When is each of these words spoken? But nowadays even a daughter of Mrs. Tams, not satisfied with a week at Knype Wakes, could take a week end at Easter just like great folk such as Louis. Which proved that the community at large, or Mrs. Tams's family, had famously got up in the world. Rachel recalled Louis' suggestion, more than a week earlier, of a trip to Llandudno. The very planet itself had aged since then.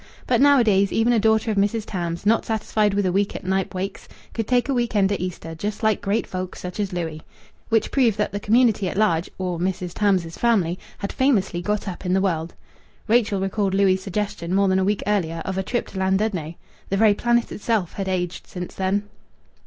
But 0.25 0.41
nowadays 0.41 0.91
even 0.91 1.13
a 1.13 1.19
daughter 1.19 1.51
of 1.51 1.57
Mrs. 1.57 1.83
Tams, 1.85 2.25
not 2.25 2.43
satisfied 2.43 2.95
with 2.95 3.05
a 3.05 3.11
week 3.11 3.35
at 3.35 3.43
Knype 3.45 3.75
Wakes, 3.75 4.07
could 4.33 4.47
take 4.47 4.67
a 4.67 4.73
week 4.73 4.95
end 4.95 5.11
at 5.11 5.19
Easter 5.19 5.53
just 5.53 5.83
like 5.83 6.01
great 6.01 6.25
folk 6.25 6.55
such 6.55 6.79
as 6.79 6.91
Louis. 6.91 7.21
Which 7.69 7.91
proved 7.91 8.17
that 8.17 8.31
the 8.31 8.39
community 8.39 8.89
at 8.89 8.97
large, 8.97 9.29
or 9.37 9.59
Mrs. 9.59 9.93
Tams's 9.93 10.39
family, 10.39 10.79
had 10.97 11.13
famously 11.13 11.61
got 11.61 11.87
up 11.87 12.03
in 12.03 12.13
the 12.13 12.19
world. 12.19 12.55
Rachel 13.07 13.39
recalled 13.39 13.75
Louis' 13.75 13.97
suggestion, 13.97 14.55
more 14.55 14.67
than 14.69 14.79
a 14.79 14.83
week 14.83 15.03
earlier, 15.05 15.43
of 15.45 15.59
a 15.59 15.61
trip 15.61 15.85
to 15.89 15.99
Llandudno. 15.99 16.55
The 16.89 16.97
very 16.97 17.13
planet 17.13 17.51
itself 17.51 17.93
had 17.93 18.07
aged 18.09 18.47
since 18.47 18.73
then. 18.73 19.03